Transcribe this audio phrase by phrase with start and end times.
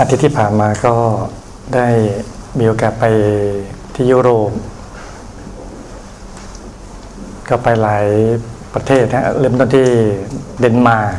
[0.00, 0.94] อาทิตย์ที่ผ่านมาก็
[1.74, 1.88] ได้
[2.58, 3.04] มีโอกาสไป
[3.94, 4.50] ที่ยุโรป
[7.48, 8.06] ก็ไปหลาย
[8.74, 9.88] ประเทศนะเริ่มต้นที่
[10.60, 11.16] เดนมาร์ก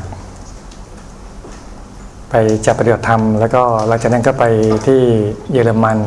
[2.30, 2.36] ไป
[2.66, 4.46] จัดปฏิบัติธรรม แล้วก็หลังจากนั้นก็ไป
[4.88, 5.02] ที่
[5.52, 5.98] เยอรมัน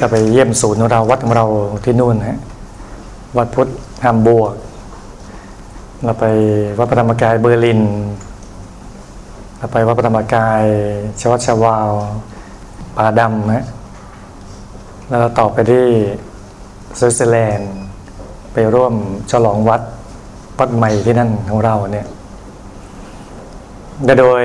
[0.00, 1.46] ก็ไปเยี่ยมศูนย์ของเราวัดของเรา
[1.84, 2.40] ที่นู่นฮะ
[3.36, 3.68] วัดพุทธ
[4.04, 4.52] ฮัมบูร์ก
[6.04, 6.24] เราไป
[6.78, 7.80] วัดพระธรรมกายเบอร์ลิน
[9.62, 10.64] เราไปวัดพระธรรมกาย
[11.20, 11.90] ชวัชวาล
[12.96, 13.64] ปาดำฮะ
[15.08, 15.86] แล้วเราต่อไปที่
[16.98, 17.72] สวิตเซอร์แลนด์
[18.52, 18.94] ไปร่วม
[19.30, 19.82] ฉลองวัด
[20.58, 22.06] วัดใหม่ที่นั่นของเราเนี่ย
[24.20, 24.44] โดย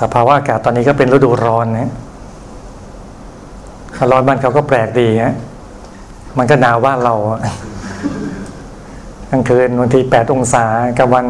[0.00, 1.90] สภาวะอากาศตอนนี้ก็เป็นฤดูร้อนนะ
[4.10, 5.34] ร้อนบ้านเขาก็แปลกดีฮะ
[6.38, 7.14] มันก็หนาวบ้านเรา
[9.30, 10.64] กลางคืนบางทีแปดองศา
[10.98, 11.26] กับวัน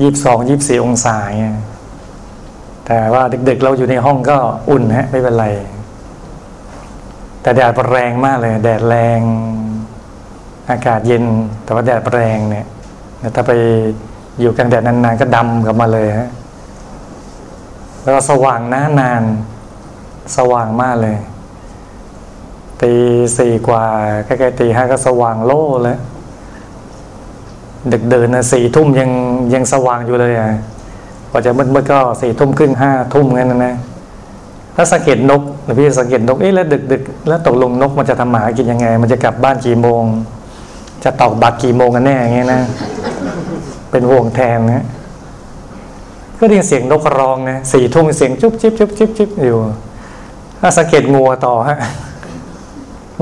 [0.00, 1.56] ยี่สิบสองยี่สิบสี่องศาเงี้ย
[2.86, 4.36] แต่ว่าเดึกๆเราอยู่ในห้องก็
[4.70, 5.46] อุ่นฮะไม่เป็นไร
[7.42, 9.20] แต่แดดแรงมากเลย แดดแรง
[10.70, 11.24] อากาศเย็น
[11.64, 12.66] แต่ว่าแดดแรงเนี่ย
[13.34, 13.52] ถ้าไป
[14.40, 16.30] อยู่กลางแดดนานๆก็ดำกลับมาเลยฮะ
[18.02, 19.22] แล้วก็สว่างนานาน
[20.36, 21.16] สว่างมากเลย
[22.82, 22.94] ตี
[23.38, 23.84] สี่กว่า
[24.26, 25.98] ใกล้ๆตีห้าก็สว่างโล่เลย
[27.92, 29.10] ดึกเดินนะสี่ทุ่มยัง
[29.54, 30.50] ยังสว่างอยู่เลยอะ
[31.30, 33.74] กว่าจะมืดๆก็สี่ทุ่มครึ่งห้าทุ่มงั้นนะนะ
[34.76, 40.02] ถ้าสังเกตนกหรือพี่สังเกตนกเอ๊ะแล้วดึกๆแล้วตกลงนกมันจะทำหมากินยังไง มันจะกลับบ้านกี่โมง
[41.04, 42.60] จะตอกบัตรกี่โมงกันแน่อย่างเงี้ยนะ
[43.90, 44.84] เป็นห่วงแทนนะ
[46.38, 49.58] ก็ได้ยินเสียงนกร้องนะสี่ทุ่มเสียงจุ๊บจิ๊บจุ๊บจิ๊บจิ๊บอยู่
[50.60, 51.78] ถ้าสังเกตงัวต่อฮะ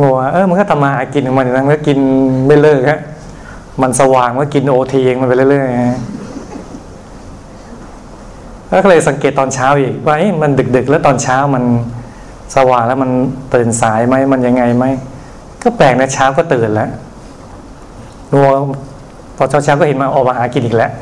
[0.00, 1.98] งัวเออมันก็ทำมาหากินของมันนะมันก็กิน
[2.46, 3.00] ไม่เลิกฮะ
[3.82, 6.00] มันสว่างมันกินโอทีเองมันไปเรื่อยๆฮะ
[8.84, 11.64] ก็เลยสังเกตตอนเช้าอีกว่ามันดึก ๆ แล้วตอนเช้ามัน
[12.56, 13.10] สว่างแล้วมัน
[13.54, 14.84] ตื่นสายไหมมันยังไงไหม
[15.62, 16.90] ก็แปลกนะเช้าก็ตื่นแล้ว
[18.34, 18.52] งัว
[19.36, 20.92] พอเช้าๆก็เห็นมาออกมาหากินอีกแล้ว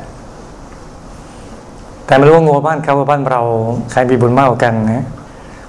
[2.07, 3.43] แต่ไม่รู้ว่างัวบ้านเขากับบ้านเรา
[3.93, 5.05] ใครมีบุญมากกว่ากันนะ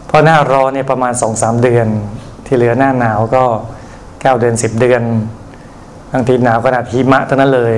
[0.05, 1.87] เพราะหน้าร้อนเนี่ยประมาณสองสามเดือน
[2.45, 3.43] ที่เหลือหน้าหนาวก็
[4.21, 5.01] เก้าเดือนสิบเดือน
[6.13, 7.75] บางทีหนาวขนาดหิมะเท่านั้นเลย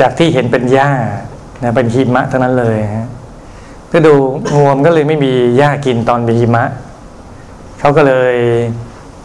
[0.00, 0.90] จากที่เห็นเป็นหญ้า
[1.62, 3.08] นะเป็นหิมะเท่านั้นเลยฮะ
[3.92, 4.14] ก็ดู
[4.54, 6.64] งวมก็เลยไม่มีหญ้ากินตอนมีหิมะ
[7.80, 8.34] เขาก็เลย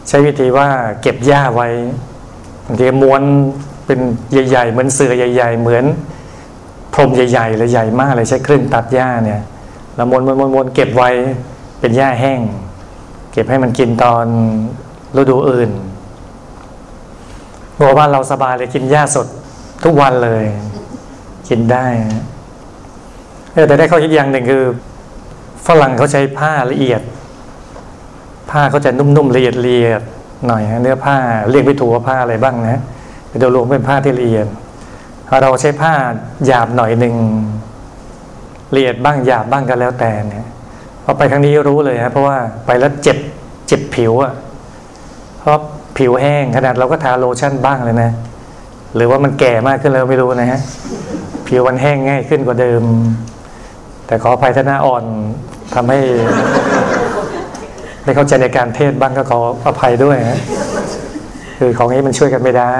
[0.07, 0.69] ใช้วิธีว่า
[1.01, 1.67] เก็บหญ้าไว้
[2.65, 3.21] บางทีม้วน
[3.85, 3.99] เป็น
[4.31, 5.85] ใหญ่ ๆ เหมือนเสือใหญ่ ๆ เหมือน
[6.93, 9.41] พรมใหญ่ๆเลยใหญ่มากเลยใช้เครื่องตัดหญ้าเนี่ย
[9.95, 11.09] แล้วม้วนม้วนม้วนเก็บไว้
[11.79, 12.41] เป็นหญ้าแห้ง
[13.31, 14.25] เก็บให้มันกินตอน
[15.17, 15.69] ฤดูอื่น
[17.79, 19.27] หัวบ้านเราสบายเลยกินหญ้าสด
[19.83, 20.45] ทุกวันเลย
[21.49, 21.85] กินได้
[23.67, 24.63] แต่ได้ข้อคิดอย่างหนึ่งคือ
[25.67, 27.01] ฝรั่งเขาใช้ผ้าละเอียด
[28.51, 30.01] ผ้าเขาจะนุ่มๆละเอียดละเอียด
[30.47, 31.17] หน่อยเนื้อผ้า
[31.51, 32.79] เรียกไม่ถูกว่าผ้าอะไรบ้างนะ
[33.39, 34.47] โดยรวมเป็นผ้าที่ละเอียด
[35.41, 35.93] เราใช้ผ้า
[36.45, 37.15] หยาบหน่อยหนึ่ง
[38.75, 40.47] ละเอียดบ้างหยาบบ้างก็แล้วแต่เนี่ย
[41.03, 43.17] พอไปครั้งนี้รู้เลยฮะเพราะว่าไปแล้วเจ็บ
[43.67, 44.33] เจ็บผิวอะ
[45.39, 45.59] เพราะ
[45.97, 48.11] ผิวแห้งขนาดเราก็ทาโลชั่นบ้างเลยนะ
[48.95, 50.61] หรือว่ามันแก่มากขึ้นแล้วไม่รู้นะฮะ
[51.47, 52.83] ผิวมันแห้งง่ายขึ้นกว่าเดิม
[54.07, 55.03] แต่ขออภัยท่านหน้าอ่อน
[55.75, 55.99] ทำให้
[58.03, 60.39] ไม่เข้าใจในการเทศบ้างก็ขออภัยด้วยฮะ
[61.57, 62.75] คือของนี้มันช่วยกันไม่ได้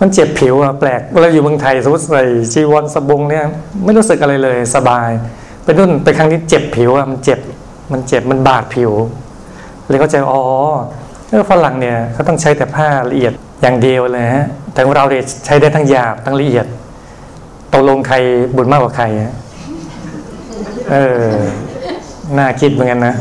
[0.00, 3.44] มันเจ็บผิวอะแปลกเราอยู่เมืองไทยสมมติใส่จีวรสบงเนี่ย
[3.84, 5.10] ไม่รู้สึกอะไรเลย สบาย
[5.64, 7.38] เป็นรุ่นไปครั้งนี้เจ็บผิวอะมันเจ็บ
[7.92, 8.92] มันเจ็บมันบาดผิว
[9.88, 10.44] เลยเข้าใจอ๋อ
[11.30, 13.32] เออฝรั่งเนี่ยเขาต้องใช้แต่ผ้าละเอียด
[13.62, 16.66] อย่างเดียวเลยฮะแต่ของเราเนี่ยใช้ได้ทั้งหยาบทั้งละเอียด
[17.72, 18.16] ตกลงใคร
[18.56, 19.34] บุญมากกว่าใครฮะ
[20.90, 21.24] เออ
[22.38, 23.14] น่าคิดเหมือนกันนะ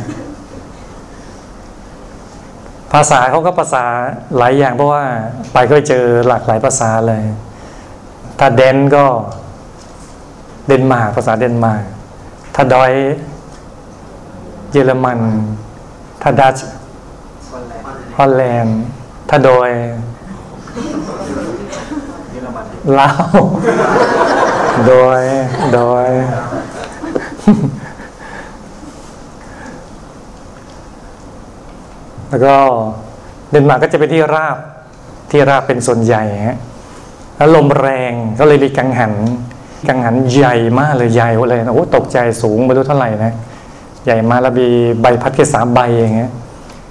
[2.94, 3.84] ภาษาเขาก็ภาษา
[4.38, 5.04] หลายอย่างเพราะว่า
[5.54, 7.24] ไปก็เจอหลากหลายภาษาเลย
[8.40, 9.06] ถ้าเดนก็
[10.68, 11.84] เดนมาร์กภาษาเดนมาร์ก
[12.56, 12.92] ถ้าดอย
[14.72, 15.20] เยอรมัน
[16.28, 16.60] ถ้าดัช
[18.18, 18.80] ฮอลแลนด์
[19.30, 19.70] ถ้าโดย
[23.00, 23.38] ลาว
[24.88, 25.22] โดย
[25.74, 26.10] โดย
[32.30, 32.56] แล้วก็
[33.52, 34.58] เดนมาร์กก็จะเป็นที่ราบ
[35.32, 36.58] ที่ราบเป็นส่วนใหญ่ฮะ
[37.38, 39.14] แล้วลมแรงก็เลยมีกังหัน
[39.88, 43.34] กังหันใหญ่มากเลยใหญ่เลยโอ้ตกใจสูงไม่รู้เท่าไหร่นะ
[44.08, 44.68] ใหญ่มาแล้วมี
[45.02, 46.32] ใบพัดแค่สามใบอย่างเงี้ย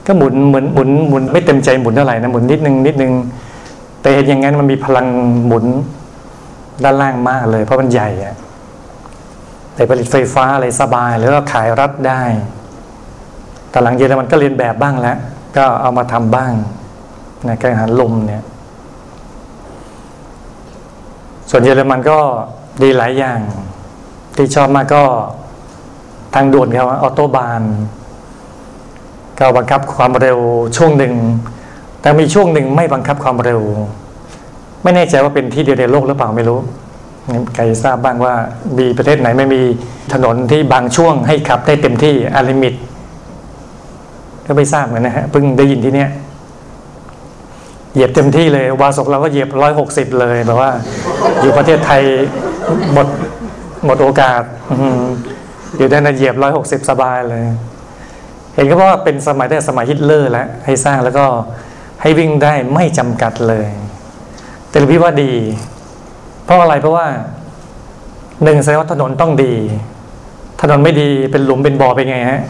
[0.06, 3.12] ก็หมุนเหมือนหมุนหมุนไม่เต็มใจหมุนเท่าไหร่นะหมุนนิดนึงนิดนึง
[4.00, 5.06] แต่เห็นอย่างนั้นมันมีพลัง
[5.46, 5.64] หมุน
[6.82, 8.34] ด้านล่างมากเลย เพราะมันใหญ่อะ
[9.74, 12.22] แต่ผลิตไฟฟ้าอะไรสบายแล้วก็ขายรัฐได้
[13.70, 15.16] แต่หลังเยอรมันก็เรียนแบบบ้างแล้ว
[15.56, 16.52] ก็เอามาทำบ้าง
[17.48, 18.42] นะกังหันลมเนี่ย
[21.50, 22.18] ส่วนเยอรมันก็
[22.82, 23.40] ดีหลายอย่าง
[24.36, 25.02] ที่ชอบมากก็
[26.36, 27.62] ทางด่วนเขาออโตบาน
[29.38, 30.38] ก็บังคับความเร็ว
[30.76, 31.14] ช่วงหนึ่ง
[32.00, 33.60] แต่มีช่วงหนึ่งไม่บังคับความเร็ว
[34.82, 36.58] ไม่แน่ใจว่าเป็นที่เดียวในโลกหรือเปล่าไม่รู้
[37.54, 38.34] ใครทราบบ้างว่า
[38.78, 39.60] มีประเทศไหนไม่มี
[40.12, 42.74] ถนนที่บางช่วงให้ขับได้เต็มที่อลิมิต
[44.46, 46.10] ก็ไม่ทราบเหมือนนะฮะเพิ่งได้ยินที่เนี้ย
[47.92, 50.70] เหยียบเต็มที่เลยวาสกเราก็เหยียบร้อยหกสิบเลยแบบว่า
[51.40, 52.02] อยู่ประเทศไทย
[52.92, 53.06] หมด
[53.84, 54.42] หมดโอกาส
[55.76, 57.44] อยู่ได้นะเหยียบร้อยหกสิบสบายเลย
[58.54, 61.26] เห็นก็ว่าเป็นสมัยได้สมัยฮิตเลอร์แล้วให้สร้างแล้วก็
[62.02, 63.68] ให้วิ่งได้ไม่จำกัดเลย
[64.68, 65.32] แต่พี่ว่าดี
[66.44, 67.06] เพราะอะไรเพราะว่า
[68.42, 69.54] หนึ่งแสดงว่าถนนต้องดี
[70.60, 72.42] ถนนไม่ดีเป็นหลุมเป็นบ่อเป็นไงฮะ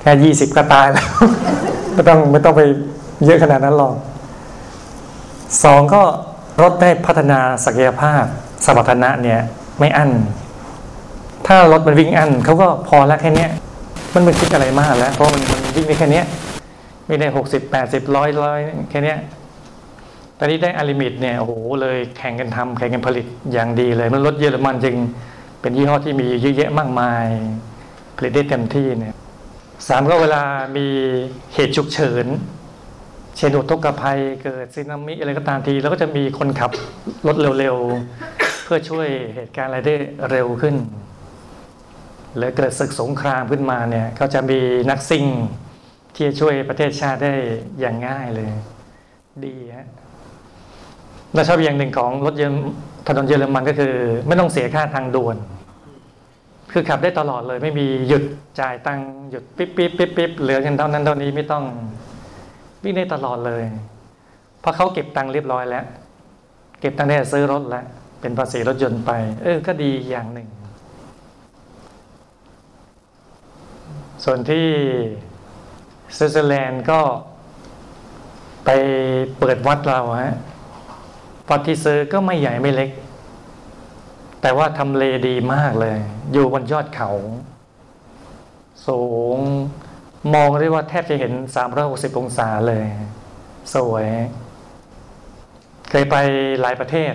[0.00, 1.06] แค่ยี่สิบก็ตายแล้ว
[1.92, 2.62] ไม่ต้องไม่ต้องไป
[3.24, 3.94] เยอะขนาดนั้นหรอก
[5.64, 6.02] สองก็
[6.62, 8.22] รถได้พัฒนาศักยภาพ
[8.64, 9.40] สมรรถนะเนี่ย
[9.78, 10.10] ไม่อั้น
[11.52, 13.46] ถ้ารถมันวิ่งอันเขาก็พอแล้วแค่นี้
[14.14, 16.22] มันไม่คิดอะไรมากแล้ว เพราะมันมันวิ่งได้แค่นี้
[17.06, 18.58] ไม่ได้หกสิบแปดสิบร้อยร้อย
[18.90, 19.14] แค่นี้
[20.38, 21.52] ตอนนี้ได้อลิมิตเนี่ยโอ้โห
[21.82, 24.96] เลยแข่งกันทำแข่งกันผลิตอย่างดีเลย มันรถเยอรมันจึง
[25.60, 27.26] เป็นยี่ห้อที่มีเยอะแยะมากมาย
[28.16, 29.14] ผลิตได้เต็มที่เนี่ย
[29.88, 30.42] สามก็เวลา
[30.76, 30.86] มี
[31.54, 32.26] เหตุฉุกเฉิน
[33.36, 36.70] เช่นอุทกภัยเกิดซีนามิอะไรก็ตามที แล้วก็จะมีคนขับ
[37.26, 39.94] รถเร็วๆ เพื่อช่วยเหตุการณ์อะไรได้
[40.30, 40.76] เร็วขึ้น
[42.36, 44.58] หรือเกิดศึกสงครามขึ้นมาเนี่ยเขาจะมี
[44.90, 45.26] นักซิ่ง
[46.14, 47.34] ที่จะช่วยประเทศชาติได้
[47.80, 48.48] อย่างง่ายเลย
[49.44, 49.88] ดีฮะ
[51.34, 52.62] และชอบอย่างหนึ่งของรถยนต์
[53.08, 53.94] ถนนเยอรมันก็คือ
[54.26, 55.36] ไม่ต้องเสียค่าทางด่วน
[56.72, 58.22] คือขับได้ตลอดเลย ไม่มีหยุด
[58.60, 59.00] จ่ายตัง
[59.30, 61.64] หยุดปิ๊บปิ๊บปิ๊บปิ๊บเหลือเงินเท่านั้นเท่านี้ไม่ต้อง
[62.82, 63.64] วิ่งได้ตลอดเลย
[64.60, 65.84] เพราะเขาเก็บตังเรียบร้อยแล้ว
[66.80, 67.84] เก็บตังได้ซื้อรถแล้ว
[68.20, 69.10] เป็นภาษีรถยนต์ไป
[69.42, 70.48] เออก็ดีอย่างหนึ่ง
[74.24, 74.66] ส่วนที่
[76.16, 77.00] สวิตเซอร์แลนด์ก็
[78.64, 78.70] ไป
[79.38, 80.36] เปิดวัดเราฮะ
[81.50, 82.90] วัดที่ซื้อก็ไม่ใหญ่ไม่เล็ก
[84.42, 85.98] แต่ว่าทำเลดีมากเลย
[86.32, 87.10] อยู่บนยอดเขา
[88.86, 89.00] สู
[89.34, 89.38] ง
[90.34, 91.32] มองได้ว่าแทบจะเห็น
[91.76, 92.84] 360 องศาเลย
[93.74, 94.06] สวย
[95.90, 96.16] เคยไป
[96.60, 97.14] หลายประเทศ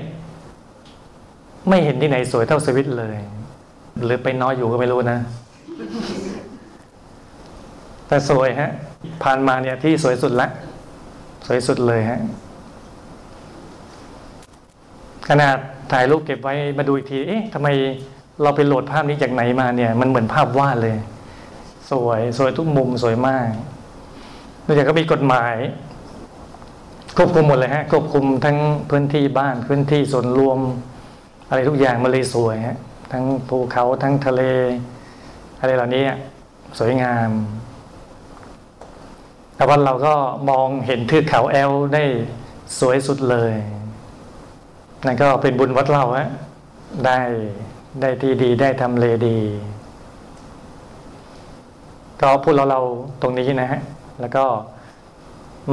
[1.69, 3.17] ไม่เห็นที่ไหนสวยเท่าสวิตเลย
[4.03, 5.19] หรือไปน้อยอยู่ก็ไม่รู้นะ
[8.07, 8.71] แต่สวยฮะ
[9.23, 10.47] ผ่านมาเนี่ยที่สวยสุดละ
[11.45, 12.19] สวยสุดเลยฮะ
[15.29, 15.55] ขนาด
[15.91, 17.67] ถ่ายรูปเก็บไว้มาดูอีกที เอ๊ะทำไม
[18.41, 20.97] เราไปโหลดภาพนี้จากไหนมาเนี่ย มันเหมือนภาพวาดเลย
[21.91, 23.47] สวย สวยทุกมุมสวยมาก
[24.65, 25.55] นอกจากก็มีกฎหมาย
[27.17, 28.57] ควบคุมหมดเลยฮะ ควบคุมทั้ง
[28.89, 30.59] พื้นที่บ้านพื้นที่ส่วนรวม
[31.49, 32.77] อะไรทุกอย่างมาเลยสวยฮะ
[33.11, 34.41] ทั้งภูเขาทั้งทะเล
[35.59, 36.03] อะไรเหล่านี้
[36.79, 37.29] สวยงาม
[39.55, 40.13] แต่วันเราก็
[40.49, 42.03] มองเห็นเทือกเขาแอลได้
[42.79, 43.53] สวยสุดเลย
[45.05, 46.29] นั่นก็เป็นบุญวัดเราฮะ
[47.05, 47.19] ได้
[48.01, 49.39] ได้ที่ดีได้ทำเลดี
[52.21, 52.81] ก็พูดเราเรา
[53.21, 53.81] ตรงนี้นะฮะ
[54.19, 54.45] แล้วก็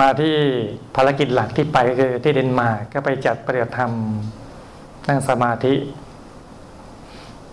[0.00, 0.35] มาที่
[0.97, 3.92] ภารกิจหลักที่ไปก็คือที่เดนมาร์กก็ไปจัดปฏิบัติธรรม
[5.09, 5.75] นั่งสมาธิ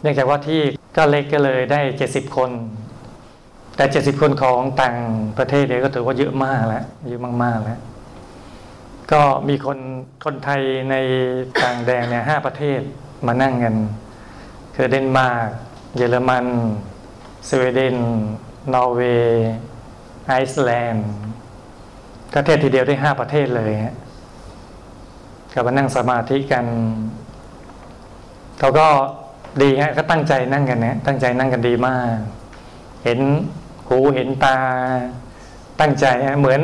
[0.02, 0.62] เนื่องจากว่าที่
[0.98, 2.50] ก็เล็กก็เลยได้เจ็ดสิบคน
[3.80, 4.98] แต่เจ็ดสิบคนของต่าง
[5.38, 7.80] ประเทศเนี่ยก็ถือว่าเยอะมากแล้วเยอะมากๆแล้ว
[9.12, 9.80] ก็มีคน
[10.26, 10.96] คนไทยใน
[11.62, 12.82] ต่างแดนเนี่ยห้าประเทศ
[13.26, 13.76] มานั่งกัน
[14.76, 15.50] คือเดนมาร์ก
[15.96, 16.46] เยอรมัน
[17.50, 17.98] สวีเดน
[18.74, 19.50] นอร์เวย์
[20.28, 21.10] ไอซ์แลนด์
[22.34, 23.96] ประเทศทีเดียวได้ห้าประเทศเลยฮะ
[25.54, 26.66] กับมานั่งสมาธิกัน
[28.60, 28.88] เขาก็
[29.62, 32.18] ดีฮะก็ตั้งใจนั่งกันนะตั้งใจนั่งกันดีมาก
[33.06, 33.20] เห็น
[33.90, 34.58] หูเห็นตา
[35.80, 36.62] ตั้งใจฮะเหมือน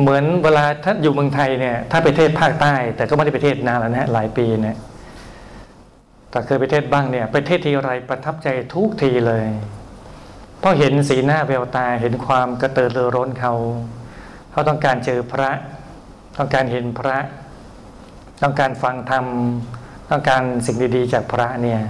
[0.00, 4.76] เหมือนเวลาถ้าอยู่เมืองไทยเนี่ยถ้าไปเทศภาคใต้ แต่ก็ไม่ได้ไปเทศนานแล้วนะหลายปีเนี่ย
[6.30, 9.46] แต่เคยไปเทศบ้างเนี่ยไปเทศทีไรประทับใจทุกทีเลย
[10.58, 13.54] เพราะเห็นสีหน้าแววตาเห็นความกระเตือรือร้นเขา
[14.50, 15.50] เขาต้องการเจอพระ
[16.38, 17.18] ต้องการเห็นพระ
[18.42, 19.24] ต้องการฟังธรรม
[20.10, 21.80] ต้องการสิ่งดีๆ จากพระเนี่ย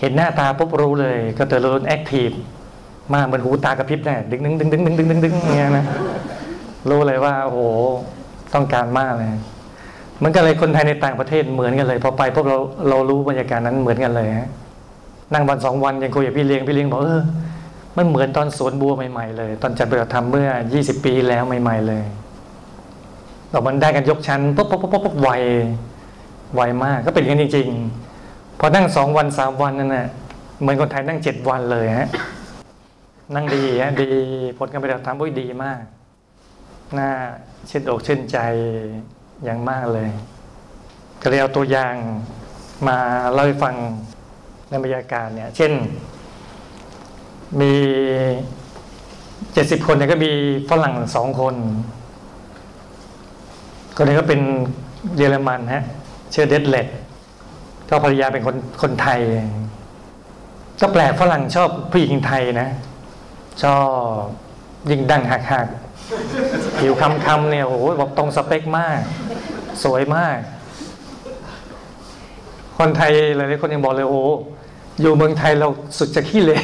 [0.00, 2.30] เห็นหน้าตาปุ๊บรู้เลยกระเตือรือร้นแอคทีฟ
[3.14, 5.84] มากเหมือนหูตากระพริบได้ดึงดึงดึงดึงดึงดึงดึงดึงเงี้ยนะ
[6.90, 7.60] รู้เลยว่าโอ้โห
[8.54, 9.28] ต้องการมากเลย
[10.18, 12.56] เหมือนกันเลยคนไทยในต่างประเทศเหมือนกันเลย พอไปพวกเรา
[12.88, 14.48] เรารู้บรรยากาศนั้นเหมือนกันเลยฮะ
[15.32, 17.22] นั่งวันสองวันยังคุยกับพี่เลี้ยงพี่เลี้ยงบอกเออ
[17.96, 22.04] มันเหมือนตอนสวนบัวใหม่ๆเลย ตอนจัดปฏิบัติธรรมเมื่อยี่สิบปีแล้วใหม่ ๆ เลย
[23.52, 25.30] บอกมันได้กันยกชั้นปุ๊บปุ๊บปุ๊บปุ๊บไว
[26.54, 27.68] ไวมาก ก็เป็นอย่างนั้นจริง
[28.14, 30.06] ๆ พอนั่งสองวันสามวันนั่นน่ะ
[30.60, 32.08] เหมือนคนไทยนั่งเจ็ดวันเลยฮะ
[33.34, 34.10] นั่งดีฮะดี
[34.58, 35.82] ผลการปฏิบัติธรรมอุ้ยดีมาก
[36.98, 37.10] น่า
[37.70, 38.38] ชื่นอกชื่นใจ
[39.44, 40.10] อย่างมากเลย
[41.22, 41.94] ก็เลยเอาตัวอย่าง
[42.88, 42.98] มา
[43.32, 43.74] เล่าให้ฟัง
[44.68, 45.72] ในบรรยากาศเนี่ย เช่น
[47.60, 47.72] มี
[49.52, 50.32] เจ็ดสิบคนเนี่ยก็มี
[50.70, 51.54] ฝรั่งสองคน
[53.96, 54.40] คนนี้ก็เป็น
[55.16, 55.84] เยอรมันฮะ
[56.34, 56.86] ชื่อเดดเลด
[57.88, 59.20] ก็ภรรยาเป็นคนคนไทย
[60.80, 62.70] ก็แปลกฝรั่งชอบผู้หญิงไทยนะ
[63.62, 64.24] ชอบ
[64.90, 65.66] ยิ่งดังหักหัก
[66.78, 69.00] ผิวคำคำเนี่ยโอ้โหบอกตรงสเปคมาก
[69.84, 70.38] สวยมาก
[72.78, 74.24] คนไทยหลายๆคนยังบอกเลยโอ้
[75.00, 76.60] อยู่เมืองไทยเราสุดจะขี้เลย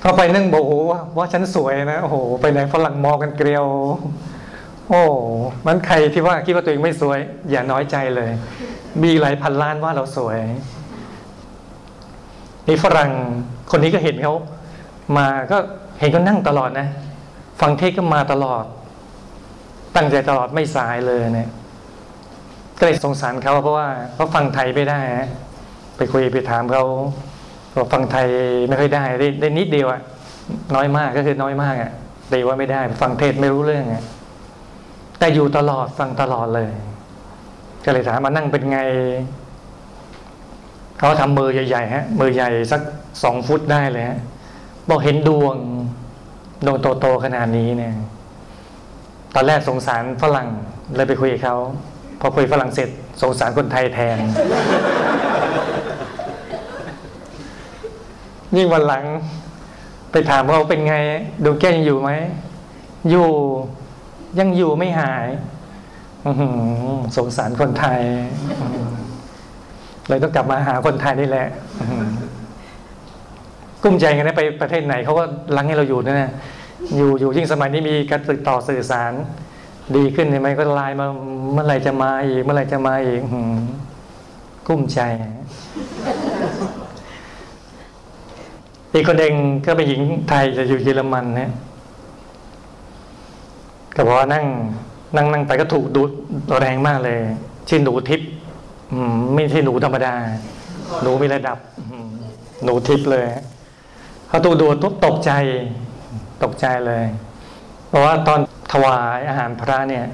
[0.00, 3.66] เข้าไปนั่งบอกโอ้ว่าว่าฉันสวยนะโอ้โหไปไหนฝรั่งมองกันเกลียว
[4.88, 5.02] โอ้
[5.66, 7.18] มันใครที่ว่าคิดว่าตัวเองไม่สวย
[7.50, 8.30] อย่าน้อยใจเลย
[9.02, 10.38] มีหลายพันล้านว่าเราสวย
[12.68, 13.10] นี่ฝรั่ง
[13.70, 14.34] คนนี้ก็เห็นเขา
[15.16, 15.58] มาก็
[15.98, 16.88] เห็นเขานั่งตลอดนะ
[17.60, 18.64] ฟังเทศก็มาตลอด
[19.96, 21.48] ตั้งใจตลอดไม่สายเลยเนี่ย
[22.78, 25.28] ก็เลยสงสารเขาเพราะว่าเขาฟังไทยไม่ได้ฮะ
[25.96, 26.82] ไปคุยไปถามเขา
[27.76, 28.26] บอกฟังไทย
[28.68, 30.00] ไม่ค่อยได้ได้ได้นิดเดียวอะ
[30.74, 31.90] น้อยมากก็คือน้อยมากอะ
[32.32, 34.02] ตีว่าไม่ได้ ฟังเทศไม่รู้เรื่องอะ
[35.18, 36.70] แต่อยู่ตลอดฟังตลอดเลย
[37.84, 38.78] ก็เลยถามมานั่งเป็นไง
[40.98, 42.80] เขาทำมือใหญ่ๆฮะ มือใหญ่สัก
[43.22, 44.18] สองฟุตได้เลยฮะ
[44.88, 45.56] บอกเห็นดวง
[46.66, 47.94] ดวงโตๆขนาดนี้เนี่ย
[49.34, 50.48] ตอนแรกสงสารฝรั่ง
[50.96, 51.56] เลยไปคุยกับเขา
[52.20, 52.88] พอคุยฝรั่งเสร็จ
[53.22, 54.18] สงสารคนไทยแทน
[58.56, 59.04] ยิ่งวันหลัง
[60.12, 60.96] ไปถามเขาเป็นไง
[61.44, 62.10] ดวงแก้วยังอยู่ไหม
[63.10, 63.28] อยู่
[64.38, 65.26] ยังอยู่ไม่หาย
[67.16, 68.00] สงสารคนไทย
[70.08, 71.46] เลยต้องกลับมาหาคนไทยนี่แหละ
[73.86, 75.24] กุ้มใจกันนะไปประเทศไหนเขาก็
[75.56, 76.32] ลังให้เราอยู่นะเนี่ย
[76.96, 79.12] อยู่อยู่ยิ่งสมัยนี้มีการติดต่อสื่อสาร
[79.96, 81.06] ดีขึ้นใช่ไหมก็ไลน์มา
[81.52, 83.20] เมื่อไหรจะมาอีก เมื่อไหรจะมาอีก
[84.66, 85.00] กุ้มใจ
[88.92, 89.34] อีกคนเอง
[89.66, 91.50] ก็เป็นหญิงไทยจะอยู่เยอรมันนะ
[93.96, 94.44] ก็บอกว่านั่ง
[95.16, 96.02] นั่งนั่งไปก็ถูกดู
[96.60, 97.18] แรงมากเลย
[97.68, 98.28] ชื่อหนูทิพย์
[99.34, 100.14] ไม่ใช่หนูธรรมดา
[101.02, 101.58] หนูมีระดับ
[102.64, 103.26] หนูทิพย์เลย
[104.28, 105.32] เขาถูดูดทุบตกใจ
[106.42, 107.04] ตกใจเลย
[107.88, 108.40] เพราะว่าตอน
[108.72, 110.06] ถวายอาหารพระเนี่ย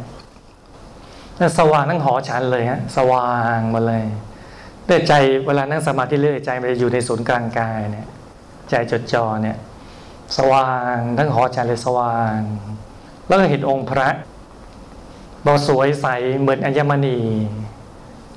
[1.59, 4.04] สว่างนั่งหอฉันเลยฮะสว่างมาเลย
[4.87, 5.12] แต่ใจ
[5.47, 8.09] เวลานั่งสมาธิเรื่อยใจมันจะอยู่ในศูนย์กลางกายเนี่ย
[8.71, 9.57] ใจจดจ่อเนี่ย
[10.37, 12.38] สว่างทั้งหอฉันเลยสว่าง
[13.26, 14.09] แล้วก็เห็นองค์พระ
[15.47, 16.07] บอกสวยใส
[16.40, 17.19] เหมือนอัญมณี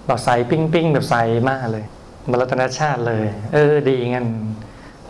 [0.07, 1.15] บอกใสปิ้งปิ้งแบบใส
[1.49, 1.85] มากเลย
[2.29, 4.27] มรตนชาติเลย เออดีงั้น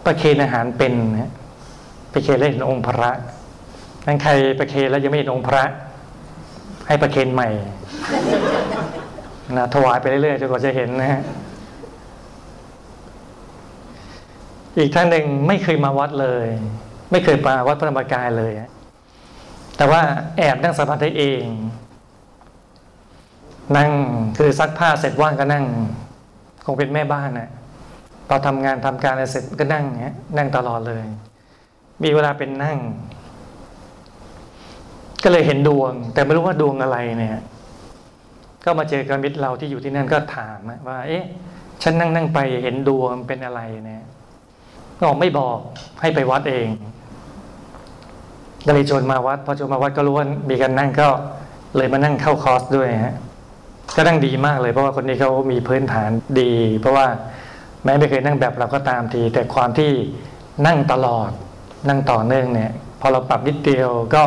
[0.05, 1.31] ประเคนอาหารเป็นนะ
[2.13, 3.11] ประเคนแล้วเห็นองค์พระ
[4.07, 5.63] นั้นใครประเคนแล้วยังไม่เห็นองค์พระ
[6.87, 7.49] ให้ประเคนใหม่
[9.57, 11.21] นะถวายไปเรื่อยๆจนกว่าจะเห็นนะฮะ
[14.77, 16.45] อีกท่านหนึ่งไม่เคยมาวัดเลย
[17.11, 18.53] ไม่เคยมาวัดพระธรรมกายเลย
[19.77, 20.01] แต่ว่า
[20.37, 21.45] แอบนั่งสมาธิเอง
[23.77, 23.89] นั่ง
[24.37, 25.65] คือซักผ้าเสร็จว่างก็นั่ง
[26.65, 27.49] คงเป็นแม่บ้านนะ
[28.27, 31.03] พอทำงานทำการอะไรเสร็จก็นั่งเนี้ยนั่งตลอดเลย
[32.03, 32.77] มีเวลาเป็นนั่ง
[35.23, 37.37] ก็เลยเห็นดวง แต่ไม่รู้ว่าดวงอะไรเนี่ย
[38.65, 41.23] ก็มาเจอกับมิตรเราที่อยู่ที่นั่นก็ถามว่า เอ๊ะ
[41.83, 44.03] ฉันนั่งนั่งไปเห็นดวงเป็นอะไรเนี่ย
[44.99, 45.57] ก็ไม่บอก
[46.01, 46.67] ให้ไปวัดเอง
[48.65, 51.07] ก็เลยชวนมาวัด พอชวนมาวัดก็รู้ว่ามีการนั่งก็
[51.77, 53.15] เลยมานั่งเข้าคอร์สด้วยฮะ
[53.95, 56.09] ก็นั่งดีมากเลยเพราะว่าคนนี้เขามีพื้นฐาน
[56.41, 57.07] ดี เพราะว่า
[57.85, 59.91] แม้ไม่เคยนั่งแบบเราก็ตามที แต่ความที่
[60.67, 61.29] นั่งตลอด
[61.89, 64.23] นั่งต่อเนื่องเนี่ย พอเราปรับนิดเดียวก็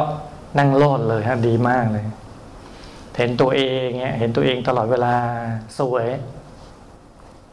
[0.59, 2.05] นั่งโลดเลยฮะดีมากเลย
[3.17, 5.15] เห็นตัวเองเนี่ยเห็นตัวเองตลอดเวลา
[5.79, 6.07] สวย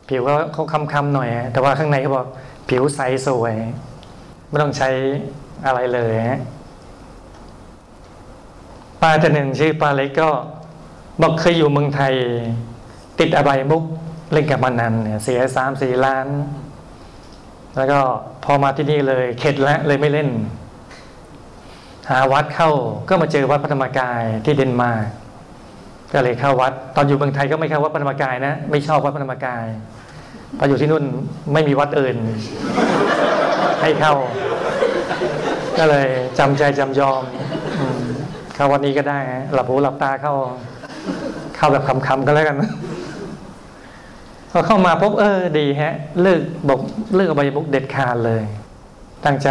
[0.08, 2.28] ผิวก็เขาคำๆหน่อย แต่ว่าข้างในเขาบอก
[2.70, 3.56] ผิวใสสวย
[4.50, 4.90] ไม่ต้องใช้
[5.66, 6.40] อะไรเลยฮะ
[9.02, 10.30] ป้าจะหนึ่งชื่อป้าเล็กก็
[11.22, 12.14] บอกเคยอยู่เมืองไทย
[13.20, 13.84] ติดอบายมุก
[14.32, 16.28] เล่นกับมันนันเนี่ยเสียสามสี่ล้าน
[17.76, 18.00] แล้วก็
[18.44, 20.30] พอมาที่นี่เลยเข็ดแล้วเลยไม่เล่น
[22.10, 22.70] หาวัดเข้า
[23.10, 25.06] ก็มาเจอวัดพระธรรมกายที่เดนมาร์ก
[26.14, 29.66] ก็เลยเข้าวัด ตอนอยู่เมืองไทยก็ไม่เข้าวัดพระธรรมกายนะไม่ชอบวัดพระธรรมกาย
[30.58, 31.04] พออยู่ที่นู่น
[31.54, 32.18] ไม่มีวัดอื่น
[33.82, 34.14] ให้เข้า
[35.78, 36.08] ก็เลย
[36.40, 37.22] จำใจจำยอม
[38.56, 39.20] เข้าวันนี้ก็ได้
[39.54, 40.34] หลับหูหลับตาเข้า
[41.56, 42.58] เข้าแบบคำๆก็แล้วกัน
[44.58, 46.80] พอเข้ามาปุ๊บเออดีฮะเลิกบอก
[47.16, 48.44] เลิกอบายมุกเด็ดขาดเลย
[49.26, 49.48] ตั้งใจ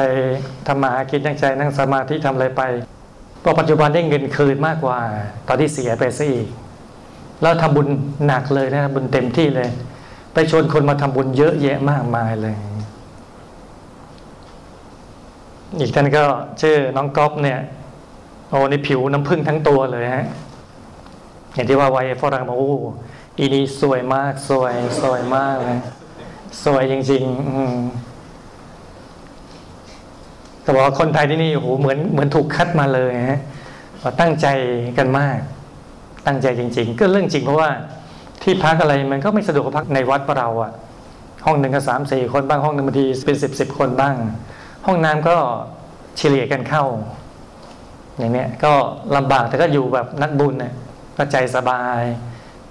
[0.66, 2.62] ทำมาหากินตั้งใจนั่งสมาธิทำอะไรไป
[3.42, 4.98] พอปัจจุบันได้เงินคืนมากกว่า
[5.48, 6.48] ตอนที่เสียไปซะอีก
[7.42, 7.88] แล้วทำบุญ
[8.26, 9.68] หนักเลยนะบุญเต็มที่เลย
[10.34, 12.54] ไปชวนคนมาทำบุญเยอะแยะมากมายเลย
[15.78, 16.22] อีกท่านก็
[16.62, 17.58] ชื่อน้องก๊อฟเนี่ย
[18.50, 20.26] โอ้ในผิวน้ำผึ้งทั้งตัวเลยฮะ
[21.54, 22.74] อย่างที่ว่าวัยฝรั่งบอกโอ้
[23.38, 25.80] อีนี่สวยมากสวย สวยมากเลย
[26.64, 27.76] สวยจริง ๆ อืม
[30.62, 33.40] แต่ว่าคนไทยที่นี่โอ้โหเหมือนเหมือนถูกคัดมาเลยฮะ
[34.20, 34.46] ตั้งใจ
[34.98, 35.38] กันมาก
[36.26, 37.70] ตั้งใจจริง ๆ ก็เรื่องจริงเพราะว่า
[38.42, 40.72] ที่พักอะไรมันก็ไม่สะดวกพักในวัดเราอะ
[41.46, 44.14] ห้องหนึ่งก็สามสี่คนบ้างห้องหนึ่งบางทีเป็นสิบสิบคนบ้าง
[44.86, 45.36] ห้องน้ำก็
[46.18, 46.84] เฉลี่ยกันเข้า
[48.18, 48.72] อย่างเนี้ยก็
[49.16, 50.72] ลำบากแต่ก็อยู่แบบนักบุญเนี่ย
[51.16, 52.02] ก็ใจสบาย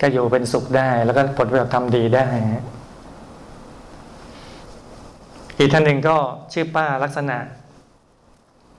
[0.03, 2.27] ก็อยู่เป็นสุขได้ แล้วก็ผลประโยชน์ทำดีได้
[5.57, 6.15] อีกท่านหนึ่งก็
[6.53, 7.37] ชื่อป้าลักษณะ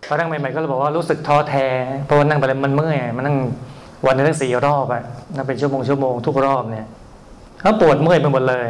[0.06, 1.66] พอนั่งใหม่ๆก็เลยบอกว่ารู้สึกท้อแท้
[2.04, 3.36] เพราะว่านั่งไปแล้วมันเมื่อยมันนั่ง
[4.06, 5.02] วันนึงตั้งสี่รอบอะ
[5.34, 6.86] นั่งเป็นชั่วโมงชั่วโมงทุกรอบเนี่ย
[7.60, 8.68] เขาปวดเมื่อยไปหมดเลย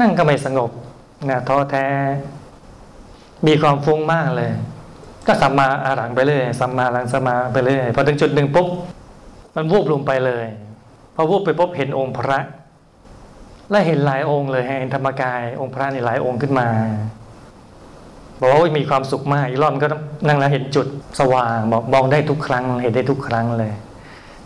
[0.00, 0.70] นั่งก็ไม่สงบ
[1.30, 1.86] นะท้อแท้
[3.46, 4.50] มีความฟุ้งมากเลย
[5.26, 8.68] ก็สัมมาอาหลังไปเลยสัมมาหลังสัมมาไปเลยพอถึงจุดหนึ่งปุ๊บ
[9.54, 10.46] มันวูบลงไปเลย
[11.20, 12.38] พอวูบไปปุ๊บเห็นองค์พระ
[13.70, 16.68] และเห็นหลายองค์เลยเห็นธรรมกาย องค์พระนี่หลายองค์ขึ้นมา
[18.40, 19.88] บอกว่ามีความสุขมากอีกรอบก็
[20.26, 20.86] นั่งแล้วเห็นจุด
[21.20, 23.72] สว่างบอกมองได้ทุกครั้ง เห็นได้ทุกครั้งเลย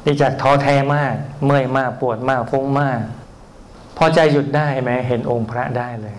[0.05, 1.15] ดีจากท้อแท้มาก
[1.45, 3.01] เมื่อยมากปวดมากฟุ้งมาก
[3.97, 6.15] พอใจหยุดได้ไหมเห็นองค์พระได้เลย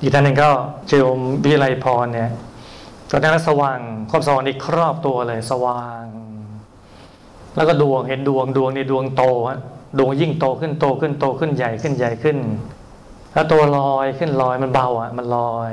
[0.00, 0.50] อีกท่านหนึ่งก็
[0.88, 2.30] เจอมวิไลพรเนี่ย
[3.10, 3.78] ตอนนั้นสว่าง
[4.10, 6.02] ความสว่างนี่ครอบตัวเลย สว่าง
[7.56, 9.58] แล้วก็ดวงเห็นดวงดวงในดวงโตฮะ
[9.98, 12.38] ดวงยิ่งโตขึ้นโตขึ้นโตขึ้นใหญ่ขึ้นใหญ่ขึ้น
[13.32, 15.72] แล้วตัวลอยขึ้นลอยมันเบาอะ มันลอย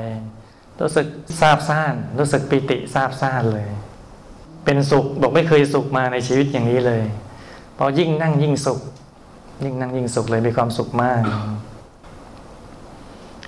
[0.80, 1.06] รู้สึก
[1.40, 3.68] ซาบซ่าน รู้สึกปิติซาบซ่านเลย
[4.64, 7.02] เป็นสุขบอกไม่เคยสุขมาในชีวิตอย่างนี้เลย
[7.78, 8.80] พอยิ่งนั่งยิ่งสุข
[9.64, 11.22] ยิ่งนั่งยิ่งสุขเลยมีความสุขมาก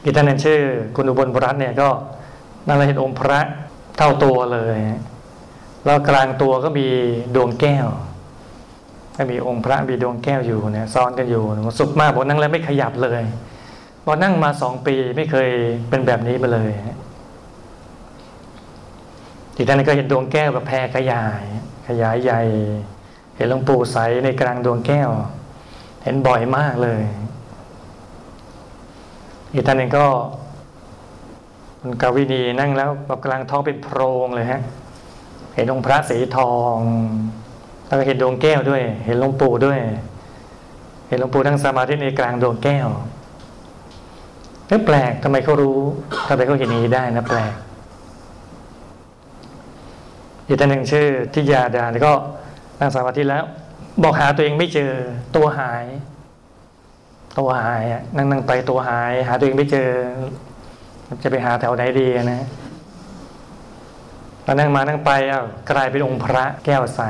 [0.02, 0.60] อีกท่านนึงชื่อ
[0.96, 1.88] คุณอุบลบุรัตน์เนี่ยก็
[2.66, 3.40] นั่งเห็นองค์พระ
[3.96, 4.78] เท่าตัวเลย
[5.84, 6.86] แล้วกลางตัวก็มี
[7.34, 7.86] ดวงแก้ว
[9.16, 11.42] ก็มีองค์พระมีดวงแก้วอยู่เนี่ยซ้อนกันอยู่
[11.78, 13.22] สุขมากบอกนั่งแล้วไม่ขยับเลย
[14.04, 15.50] พอนั่งมาสองปีไม่เคย
[15.88, 16.72] เป็นแบบนี้มาเลย
[19.56, 21.42] อีกท่านก็เห็นดวงแก้วแบบแพร่ขยาย
[21.88, 22.42] ขยายใหญ่
[23.36, 25.10] เห็นหลวงปู่ใสในกลางดวงแก้ว
[26.02, 27.02] เห็นบ่อยมากเลย
[29.52, 30.06] อีกท่านหนึ่งก็
[31.80, 34.60] คุณกาวินีนั่งแล้วแบบกลางท้องเป็นโพรงเลยฮะ
[35.54, 36.76] เห็นองค์พระสีทอง
[37.86, 39.78] แล้วก็เห็นดวงแก้วด้วย เห็นหลวงปู่ด้วย
[41.08, 42.88] เห็นหลวงปู่นั่งสมาธิในกลางดวงแก้ว
[44.68, 45.78] เอ๊ะแปลกทำไมเขารู้
[46.28, 47.54] ทำไมเขาเห็นอย่างนี้ได้นะแปลก
[50.46, 52.12] อีกท่านหนึ่งชื่อทิยาดาแล้วก็
[52.80, 53.44] นั่งสมาธิแล้ว
[54.02, 54.92] บอกหาตัวเองไม่เจอ
[55.36, 55.84] ตัวหาย
[57.38, 59.90] ตัวหายอะนั่งนั่งไปตัวหาย หาตัวเองไม่เจอ
[61.22, 62.42] จะไปหาแถวไหนดีอะนะ
[64.44, 67.00] พอนั่งมานั่งไปอ้าวกลายเป็นองค์พระแก้วใส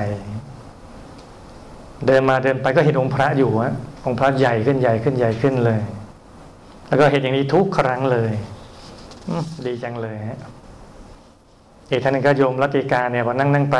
[2.06, 3.72] เดินมาเดินไปก็เห็นองค์พระอยู่อะ
[4.06, 5.80] องค์พระใหญ่ขึ้นใหญ่ขึ้นใหญ่ขึ้นเลย
[6.88, 8.32] แล้วก็เห็นอย่างนี้ทุกครั้งเลย
[9.66, 10.38] ดีจังเลยฮะ
[11.90, 13.78] อีกท่านนึงก็โยมรัติการเนี่ยพอนั่งนั่งไป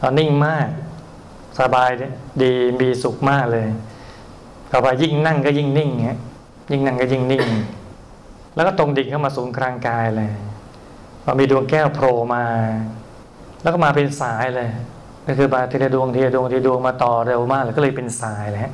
[0.00, 0.68] นนิ่งมาก
[1.60, 1.90] สบาย
[2.42, 3.68] ดีมีสุขมากเลย
[4.70, 6.18] ต่อไปยิ่งนั่งก็ยิ่งนิ่งเงี้ย
[6.72, 7.44] ยิ่งนั่งก็ยิ่งนิ่ง
[8.54, 10.32] แล้วก็ตรงดิ่งเข้ามาศูนย์กลางกายเลย
[11.24, 12.44] พอมีดวงแก้วโผล่มา
[13.62, 14.70] แล้วก็มาเป็นสายเลย
[15.26, 18.72] ก็คือมาทีละดวงทีละดวงทีละดวงมาต่อเร็วมากเลยก็เลยเป็นสายเลยฮะ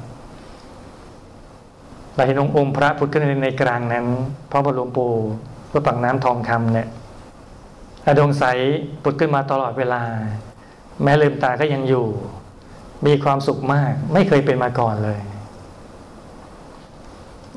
[2.14, 4.06] เราเห็นองค์งพระพุทธขึ้นในในกลางนั้น
[4.50, 5.06] พระบรมหลงปู
[5.70, 6.88] พื่อปักน้ำทองคำเนี่ย
[8.02, 8.44] แล้วดวงใส
[9.02, 10.02] ปุดขึ้นมาตลอดเวลา
[11.02, 12.06] แม้ลืมตาก็ยังอยู่
[13.06, 15.20] มีความสุขมาก ไม่เคยเป็นมาก่อนเลย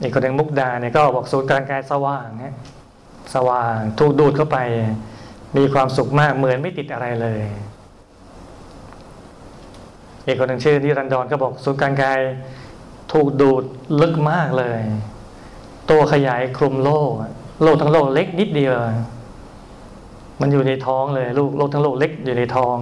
[0.01, 2.55] อีกคนหนึ่งมุกดาเนี่ยก็บอกศูนย์กลางกายสว่างฮะ
[3.35, 4.57] สว่างถูกดูดเข้าไป
[5.57, 7.41] มีความสุขมากเหมือนไม่ติดอะไรเลย
[10.31, 12.19] อีกคนหนึ่งชื่อนิรันดรก็บอกศูนย์กลางกาย
[13.13, 13.63] ถูกดูด
[14.01, 14.79] ลึกมากเลย
[15.89, 17.11] ตัวขยายคลุมโลก
[17.63, 18.73] โลกทั้งโลกเล็กนิดเดียว
[20.41, 22.75] มันอยู่ในท้องเลยลูกโลกทั้งโลกเล็กอยู่ในท้อง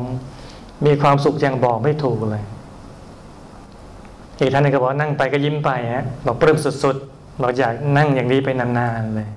[0.86, 2.44] มีความสุขอย่างบอกไม่ถูกเลย
[4.40, 9.28] อีกท่านหนึงก็บอกนั่งไปก็ยิ้มไปฮะบอกปลื้มสุดๆบอกอยากนั่งอย่างนี้ไปนานๆเลย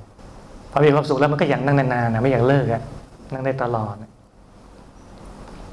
[0.71, 2.83] พอมีความสุขแล้วมันก็อยากนั่งนานๆนะไม่อยากเลิกอะ
[3.33, 3.95] นั่งได้ตลอด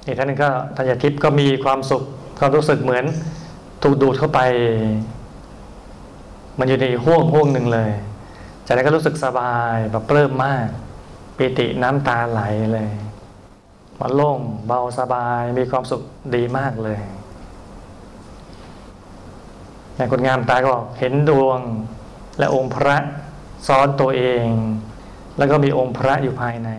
[0.06, 2.04] อีกท่านหนึงก็ทัญญาทิพย์ก็มีความสุข
[2.39, 3.06] ความรู้สึกเหมือน
[3.84, 4.39] ถูกดูดเข้าไป
[6.60, 7.91] มันอยู่ในห่วงห่วงหนึ่งเลย
[8.65, 10.67] จากนั้นก็รู้สึกสบายแบบปลื้มมาก
[11.38, 12.41] ปิติน้ำตาไหล
[12.73, 12.89] เลย
[13.99, 16.02] มันโล่งเบาสบายมีความสุข
[16.36, 16.99] ดีมากเลย
[19.95, 21.60] แต่คนงามตาก็เห็นดวง
[22.39, 22.95] และองค์พระ
[23.67, 24.47] ซ้อนตัวเอง
[25.38, 26.69] แล้วก็มีองค์พระอยู่ภายใน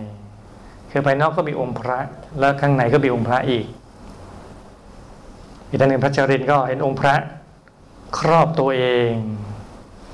[0.91, 1.97] คือภายนอกก็มีองค์พระ
[2.39, 3.65] แล้วข้างในก็มีองค์พระอีก
[5.71, 7.15] อีกท่านหนึ่งพระเจริญก็เห็นองค์พระ
[8.19, 9.13] ครอบตัวเอง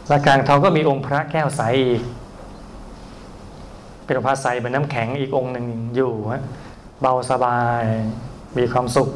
[0.07, 2.03] และกลางท้องก็มีองค์พระแก้วใสอีก
[4.05, 5.65] เป็นองค์พระใสเหมือนน้ำแข็งอีกองค์หนึ่ง
[5.95, 6.41] อยู่ฮะ
[7.01, 7.83] เบาสบาย
[8.57, 9.09] มีความสุข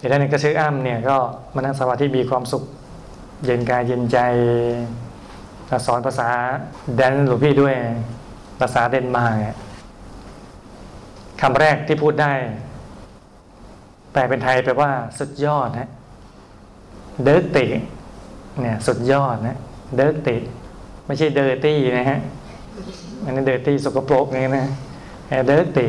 [0.00, 1.16] อีกท่านหนึ่งก็ชื่ออ้ำเนี่ยก็
[1.54, 2.64] มานั่งสมาธิมีความสุข
[3.44, 4.18] เย็นกายเย็นใจ
[5.86, 6.28] สอนภาษา
[6.96, 7.74] แดนหลวงพี่ด้วย
[8.60, 9.56] ภาษาเดนมาร์ก
[11.40, 12.32] คำแรกที่พูดได้
[14.18, 15.90] ลเป็นไทยแปลว่าสุดยอดนะ
[17.24, 17.66] เดิร์ติ
[18.60, 19.56] เนี่ยสุดยอดนะ
[19.96, 20.36] เดิร์ติ
[21.06, 22.18] ไม่ใช่เดอร์ตี้นะฮะ
[23.24, 24.66] อันนี้เดอร์ตี้สกปรกไงนะ
[25.46, 25.86] เดิร์ติ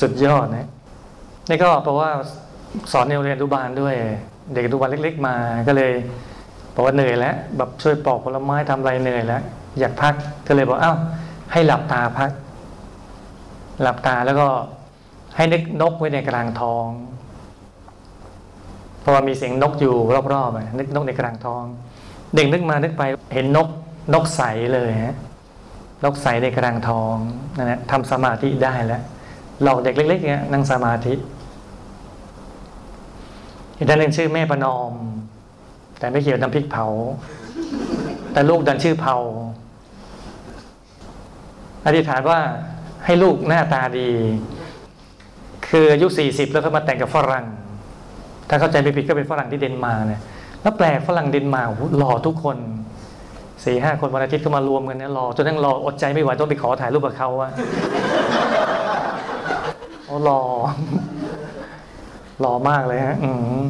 [0.00, 0.68] สุดยอดนะ
[1.48, 2.10] นี่ก็เพราะว่า
[2.92, 3.94] สอนในโรงเรียนอนุบาลด้วย
[4.52, 5.36] เด็กอนุบาลเล็ก ๆ มา
[5.68, 5.92] ก็เลย
[6.74, 9.42] บอกว่าเหนื่อยแล้วแบบช่วยปอกผลไม้ทำอะไรเหนื่อยแล้ว
[9.78, 10.14] อยากพัก
[10.46, 10.94] ก็เลยบอกเอ้า
[11.52, 12.30] ให้หลับตาพัก
[13.82, 14.48] หลับตาแล้วก็
[15.36, 16.86] ให้นึกนกไว้ในกลางท้อง
[19.06, 19.94] ราะว่ามีเสียงนกอยู่
[20.32, 21.64] รอบๆนึกนกในกลางท้อง
[22.34, 23.02] เด็กนึกมานึกไป
[23.34, 23.68] เห็นนก
[24.14, 24.42] นกใส
[24.74, 25.16] เลยฮะ
[26.04, 27.14] นกใสในกลางท้อง
[27.56, 29.02] นั่นแหละทำสมาธิได้แล้ว
[29.62, 31.14] หลอกเด็กเล็กๆเนี่ยนั่งสมาธิ
[33.76, 34.92] อีกท่านหนึ่งชื่อแม่ประนอม
[35.98, 36.86] แต่ไม่เกี่ยวน้ำพริกเผา
[38.32, 39.16] แต่ลูกดันชื่อเผา
[41.86, 42.40] อธิษฐานว่า
[43.04, 44.10] ให้ลูกหน้าตาดี
[45.68, 47.46] คืออายุสี่สิบแล้วก็มาแต่งกับฝรั่ง
[48.48, 50.20] ถ้าเข้าใจไม่ผิดก็เป็นฝรั่งที่เดนมาร์กเนี่ย
[50.62, 52.56] แล้วแปลกฝรั่งเดนมาร์กหล่อทุกคน
[53.64, 57.50] สี่ห้าคนวันอาทิตย์ก็มารวมกันเนี่ยหล่อจนทั้งหล่ออดใจไม่ไหวต้องไปขอถ่ายรูปกับเขาอะ
[60.06, 60.40] โอ้หล่อ
[62.40, 63.30] หล่อมากเลยฮะ อื
[63.62, 63.64] ม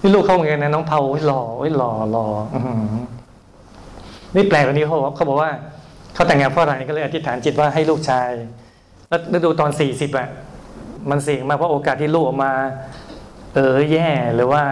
[0.00, 1.42] นี่ลูกเขาเหมือนกันนะน้องเผาหล่อ
[1.78, 2.84] หล่อหล่ออืม
[4.36, 5.50] นี่แปลกกว่านี้เขาเขาบอกว่า
[6.14, 8.28] เขาแต่งงานฝรั่งก็เลยอธิษฐานจิตว่าให้ลูกชาย
[9.08, 10.28] แล้วดูตอนสี่สิบอะ
[11.10, 12.52] มันเสี่ยงมากเพราะโอกาสที่ลูกออกมา
[13.54, 14.62] เออแย่หรือว่า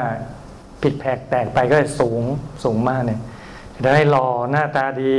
[0.83, 2.23] ผิดแผกแตกไปก็สูง
[2.65, 3.21] สูงมากเนี่ย
[3.85, 5.19] จะให้หล่อหน้าตาดี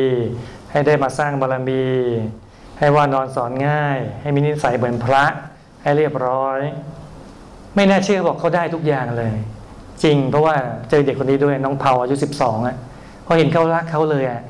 [0.71, 1.83] ให้ได้มาสร้างบารมี
[2.79, 5.25] ให้ว่านอนสอนง่าย ให้มีนิสัยเหมือนพระ
[5.81, 6.59] ให้เรียบร้อย
[7.75, 9.33] ไม่น่าเชื่อบอกเขาได้ทุกอย่างเลย
[10.03, 10.55] จริงเพราะว่า
[10.89, 12.75] เจอเด็กคนนี้ด้วยน้องเผาอายุสิบสองอะ
[13.25, 14.41] พอเห็นเขารักเขาเลยอะ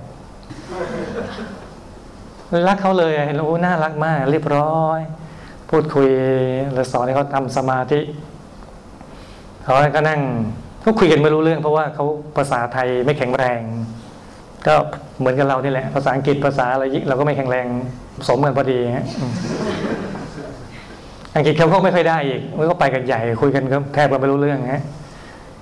[2.68, 5.00] รักเขาเลยเห็นแล้วน่ารักมาก เรียบร้อย
[5.70, 6.10] พูดคุย
[6.74, 8.00] แล้วสอนให้เขาทำสมาธิ
[9.64, 10.22] เขาก็นั่ง
[10.84, 12.06] ก็คุยกันไม่รู้เรื่อง เพราะว่าเขา
[12.38, 13.62] ภาษาไทยไม่แข็งแรง
[14.68, 14.74] ก็
[15.20, 17.66] เหมือนกับเรานี่แหละ ภาษาอังกฤษภาษาอะไรเราก็ไม่แข็งแรง
[18.28, 19.06] สมกันพอดีฮะ
[21.36, 24.82] อังกฤษเขาก็ไม่ค่อยได้อีกมันก็ไปกันใหญ่คุยกันก็แทบจะไม่รู้เรื่องฮะ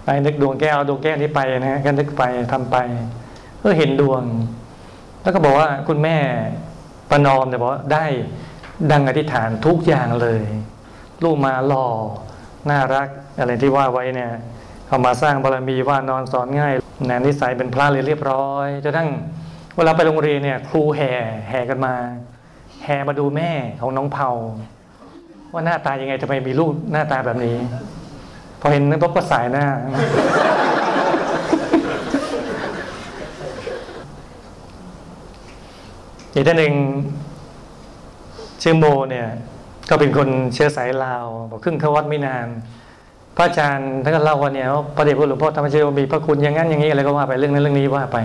[0.04, 2.78] ไปนึกดวงแก้วดวงแก้วนี้ไปนะฮะก็นึกไปทำไป
[3.62, 4.24] ก็เห็นดวง
[5.22, 6.18] แล้วก็บอกว่าคุณแม่
[7.10, 8.06] ประนอมเนี่ยบอกได้
[8.92, 10.42] ดังอธิษฐานทุกอย่างเลย
[11.24, 11.88] ลูกมาหล่อ
[12.70, 13.08] น่ารัก
[13.40, 14.32] อะไรที่ว่าไว้เนี่ย
[14.88, 16.74] เขามาสร้างบารมีว่านอนสอนง่าย
[17.06, 19.10] แนนิสัยเป็นพระเลยเรียบร้อยจนทั้ง
[19.76, 21.12] เวลาไปโรงเรียนเนี่ย ครูแห่
[21.50, 21.96] แห่กันมา
[22.84, 24.30] แห่มาดูแม่ของน้องเผา
[25.54, 27.58] ว่าหน้าตายังไงทำไมมีลูกหน้าตาแบบนี้
[28.60, 29.66] พอเห็นนึกก็สายหน้า
[36.34, 36.74] อีกท่านหนึ่ง
[38.62, 39.28] ชื่อโมเนี่ย
[39.90, 42.48] ก็เป็นคนเชื้อสายลาวบอกครึ่งเขาวัดไม่นาน
[43.36, 48.18] พระอาจารย์ท่านก็เล่าว่าเนี่ยพระเดชพระหลวงพ่อธรรมชโยมีพระคุณอย่างนั้นอย่างนี้อะไรก็ว่าไปเรื่องนั้นเรื่องนี้ว่าไป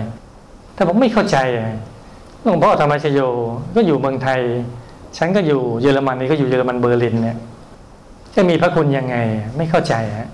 [0.75, 1.37] แต่ผมไม่เข้าใจ
[2.43, 3.19] หลวงพ่อธรรมชโย
[3.75, 4.41] ก็อยู่เมืองไทย
[5.17, 7.37] ฉันก็อยู่เยอรมันนี่ก็อยู่เยอรมันเบอร์ลินเนี่ย
[8.35, 9.17] จะมีพระคุณยังไง
[9.57, 10.29] ไม่เข้าใจฮะ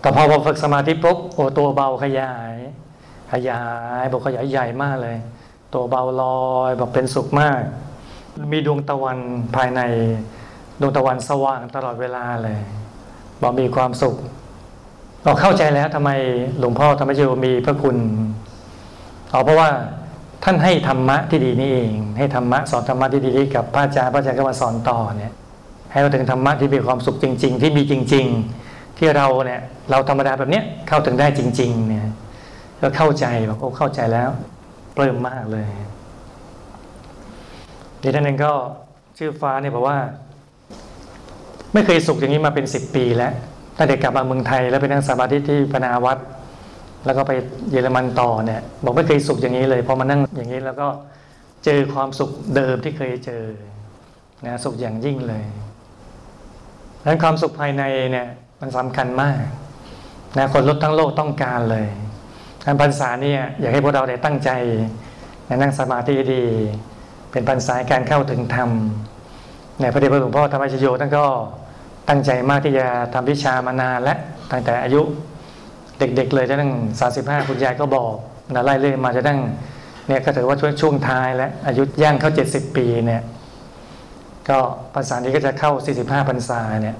[0.00, 2.54] แต่พอฝึกสมาธิปุ๊บโอ้ตัวเบาขยาย
[3.32, 3.62] ขยา
[4.00, 5.16] ยบอกขยายใหญ่มากเลย
[5.74, 7.60] ตัวเบาลอยบอกเป็นสุขมาก
[8.52, 9.18] มีดวงตะวัน
[9.56, 9.80] ภายใน
[10.80, 12.58] ดวงตะวันสว่างตลอดเวลาเลย
[13.42, 14.16] บอกมีความสุข
[15.24, 16.10] เราเข้าใจแล้วทำไม
[16.58, 17.96] หลวงพ่อธรรมชโยมีพระคุณ
[19.30, 19.68] เอาเพราะว่า
[20.44, 25.32] ท่านให้ธรรมะที่ดีนี่เอง ให้ธรรมะสอนธรรมะที่ดีกับพระอาจารย์พระอาจารย์ก็มาสอนต่อเนี่ย
[25.90, 28.26] ให้เราถึงธรรมะที่มีความสุขจริง ๆ ที่มีจริง
[28.62, 32.06] ๆ ที่เราเนี่ย เราธรรมดาแบบเนี้ยเข้าถึงได้จริง ๆ เนี่ย
[32.80, 34.30] ก็เข้าใจบอกโอ้เข้าใจแล้ว
[34.96, 35.66] ปลื้มมากเลย
[38.04, 38.52] อีกท่านหนึ่งก็
[39.18, 39.98] ชื่อฟ้าเนี่ยบอกว่า
[41.72, 43.32] ไม่เคยสุขอย่างนี้มาเป็นสิบปีแล้ว
[43.78, 46.18] ตั้งแต่กลับมาเมืองไทยแล้วไปนั่งสมาธิที่พนาวัด
[47.06, 47.32] แล้วก็ไป
[47.70, 50.88] เยอรมันต่อเนี่ย บอกไม่เคยสุขอย่างนี้เลยพอมานั่งอย่างนี้แล้วก็
[51.64, 53.44] เจอความสุขเดิมที่เคยเจอ
[54.46, 55.44] นะสุขอย่างยิ่งเลย
[57.00, 58.26] ดังนั้นความสุขภายในเนี่ย
[58.60, 59.38] มันสำคัญมาก
[60.38, 61.86] นะคนลดทั้งโลกต้องการเลย
[62.64, 64.50] ทันพรรษาเนี่ยอยากให้พวกเราได้ตั้งใจ
[65.48, 66.44] นั่งสมาธิดี
[67.34, 68.70] เป็นพรรษาการเข้าถึงธรรม
[69.78, 71.24] เนี่ยพระเดชพระหลวงพ่อธรรมชโยท่านก็
[72.08, 74.14] ตั้งใจมากที่จะทำวิชามานานและ
[74.52, 75.00] ตั้งแต่อายุ
[75.98, 76.72] เด็กๆเลยจะตั้ง
[77.10, 78.14] 35คุณยายก็บอก
[78.54, 79.40] นะไล่เรื่อยมาจะตั้ง
[80.08, 83.22] เนี่ยก็ถือว่าช่วงช่วงท้ายแล้วอายุย่างเข้า70ปีเนี่ย
[84.48, 84.58] ก็
[84.94, 86.96] พรรษานี้ก็จะเข้า45พรรษาเนี่ย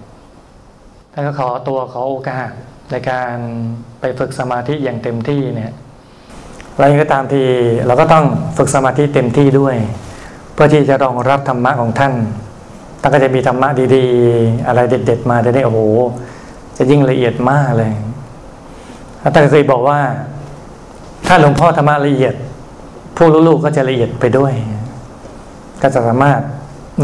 [1.13, 2.51] ท่านก็ขอตัวขอโอกาส
[2.91, 3.35] ในการ
[4.01, 5.73] ไปฝึกสมาธิอย่างเต็มที่เนี่ย
[6.75, 7.43] อะไรก็ตามที
[7.87, 8.25] เราก็ต้อง
[8.59, 9.77] ฝึกสมาธิเต็มที่ด้วย
[10.55, 12.13] เพื่อที่จะรองรับธรรมะของท่าน
[13.01, 15.81] ท่านก็จะมีธรรมะดีๆ อะไรเด็ด ๆ มาจะได้โอ้โห
[16.77, 17.93] จะยิ่งละเอียดมากเลย
[19.35, 20.01] ท่านเคยบอกว่า
[21.27, 22.35] ถ้าหลวงพ่อธรรมะละเอียด
[23.17, 24.53] ผู้ลูกๆก็จะละเอียดไปด้วย
[25.83, 26.41] ก็จะสามารถ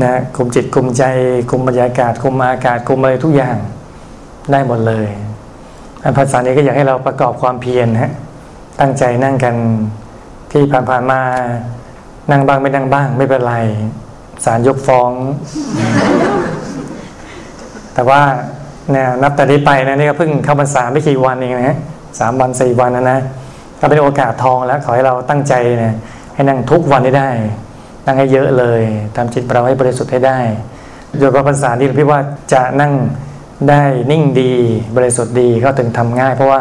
[0.03, 1.03] นะคุมจิตคุมใจ
[1.51, 3.57] คุมบรรยากาศคุมอากาศคุมอะไรทุกอย่าง
[4.53, 5.09] ได้หมดเลย
[6.03, 8.13] อันภาษานี้ก็อยากให้เราประกอบความเพียรฮะ
[8.81, 9.55] ตั้งใจนั่งกัน
[10.53, 11.21] ที่ผ่านๆมา
[12.31, 13.55] นั่งบ้างไม่นั่งบ้าง ไม่เป็นไร
[14.45, 15.11] ศาลยกฟ้อง
[17.95, 18.21] แต่ว่า
[18.91, 21.79] เนี่ยนับแต่นี้ไปนะนี่ก็เพิ่งเข้าพรรษาไม่กี่วันเองนะ
[22.19, 23.19] สามวันสี่วันนะนะ
[23.81, 25.95] ก็เป็นโอกาสทองแล้วขอให้เราตั้งใจเนี่ย
[26.35, 27.31] ให้นั่งทุกวันให้ได้
[28.07, 28.83] นั่งให้เยอะเลย
[29.17, 30.39] ทำจิตเราให้บริสุทธิ์ให้ได้
[31.19, 32.21] โดยพระพรรษานี้พี่ว่า
[32.53, 32.93] จะนั่ง
[33.71, 34.53] ได้นิ่งดี
[34.97, 36.61] บริสุทธิ์ดีก็ถึงทำง่าย เพราะว่า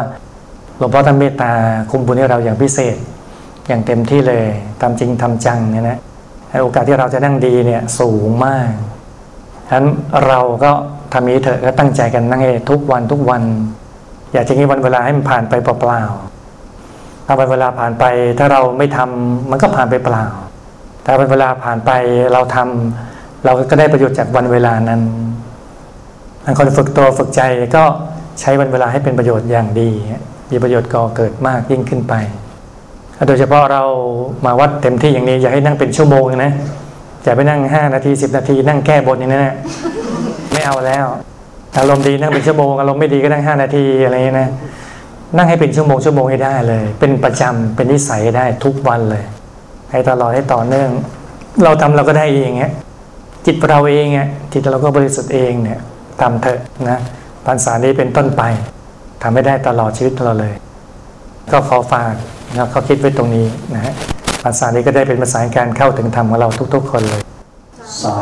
[0.78, 1.52] หลวงพ่อท่านเมตตา
[1.90, 2.96] คุมบุญให้เราอย่างพิเศษ
[3.68, 4.44] อย่างเต็มที่เลย
[4.80, 5.98] ทำจริงทำจังเนี่ยนะ
[6.62, 8.70] โอกาสที่เราจะนั่งดีเนี่ยสูงมาก
[9.68, 9.86] ฉะนั้น
[10.26, 10.70] เราก็
[11.12, 13.42] ทำนี้เถอะก็ตั้งใจกันนั่งให้ทุกวันทุกวัน
[14.32, 18.04] อยากจะงี้วันเวลาให้มันผ่านไปเปล่าๆถ้าวันเวลาผ่านไป
[18.38, 20.24] ถ้าเราไม่ทำมันก็ผ่านไปเปล่า
[21.04, 21.90] ถ้าวันเวลาผ่านไป
[22.32, 25.00] เราทำเราก็ได้ประโยชน์จากวันเวลานั้น
[26.58, 27.42] คนฝึกตัวฝึกใจ
[27.76, 27.84] ก็
[28.40, 29.90] ใช้วันเวลาให้เป็นประโยชน์อย่างดี
[30.50, 32.14] มีประโยชน์ก่อเกิดมากยิ่งขึ้นไป
[33.26, 33.82] โดยเฉพาะเรา
[34.46, 36.52] มาวัดเต็มที่อย่างนี้ อย่าให้นั่งเป็นชั่วโมงนะ
[37.22, 39.56] อย่าไปนั่งห้านาทีสิบนาที นั่งแก้บทอย่างนั้นะ
[40.52, 41.06] ไม่เอาแล้ว
[41.78, 44.48] อารมณ์ดีนั่งเป็นชั่วโมงอารมณ์ไม่ดีก็นั่งห้านาทีอะไรเงี้นะ
[45.36, 49.24] นั่งให้เป็นชั่วโมงชั่วโมงให้ได้เลย เป็นประจำเป็นนิสัยได้ทุกวันเลย
[49.90, 50.90] ให้ตลอดให้ต่อเนื่อง
[51.64, 52.72] เราทำเราก็ได้เองเงี้ย
[53.46, 55.80] จิตเราเองเงี้ยจิตเราก็บริสุทธิ์เองเนี่ย
[56.20, 56.98] ทำเถอะนะ
[57.46, 58.42] พรรษานี้เป็นต้นไป
[59.22, 60.54] ทำให้ได้ตลอดชีวิตเราเลย
[61.52, 62.14] ก็ขอฝาก
[62.56, 63.92] นะเขาคิดไว้ตรงนี้นะฮะ
[64.44, 67.22] ภาษานี้ก็ได้เป็นภาษาการเข้าถึงธรรมของเราทุก ๆ คนเลย
[68.02, 68.16] สา